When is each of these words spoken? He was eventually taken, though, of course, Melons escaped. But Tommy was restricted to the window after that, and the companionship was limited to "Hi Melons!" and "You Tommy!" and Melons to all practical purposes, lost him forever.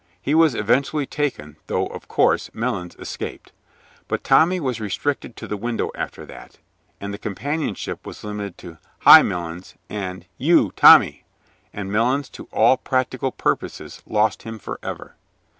He 0.19 0.33
was 0.33 0.55
eventually 0.55 1.05
taken, 1.05 1.57
though, 1.67 1.85
of 1.85 2.07
course, 2.07 2.49
Melons 2.55 2.95
escaped. 2.97 3.51
But 4.07 4.23
Tommy 4.23 4.59
was 4.59 4.79
restricted 4.81 5.35
to 5.35 5.47
the 5.47 5.55
window 5.57 5.91
after 5.93 6.25
that, 6.25 6.57
and 6.99 7.13
the 7.13 7.19
companionship 7.19 8.03
was 8.03 8.23
limited 8.23 8.57
to 8.57 8.77
"Hi 9.01 9.21
Melons!" 9.21 9.75
and 9.91 10.25
"You 10.39 10.71
Tommy!" 10.75 11.23
and 11.71 11.91
Melons 11.91 12.29
to 12.29 12.45
all 12.51 12.77
practical 12.77 13.31
purposes, 13.31 14.01
lost 14.07 14.41
him 14.41 14.57
forever. 14.57 15.17